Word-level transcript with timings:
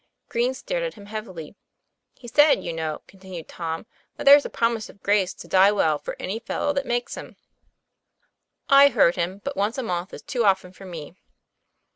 Green 0.29 0.55
stared 0.55 0.81
at 0.81 0.95
him 0.95 1.05
heavily. 1.05 1.53
"He 2.15 2.27
said, 2.27 2.63
you 2.63 2.73
know," 2.73 3.03
continued 3.05 3.47
Tom, 3.47 3.85
"that 4.15 4.23
there's 4.23 4.43
a 4.47 4.49
promise 4.49 4.89
of 4.89 5.03
grace 5.03 5.31
to 5.35 5.47
die 5.47 5.71
well 5.71 5.99
for 5.99 6.15
any 6.19 6.39
fellow 6.39 6.73
that 6.73 6.87
makes 6.87 7.15
'em." 7.17 7.35
"I 8.67 8.87
heard 8.87 9.15
him; 9.15 9.41
but 9.43 9.55
once 9.55 9.77
a 9.77 9.83
month 9.83 10.11
is 10.11 10.23
too 10.23 10.43
often 10.43 10.73
for 10.73 10.85
me.' 10.85 11.13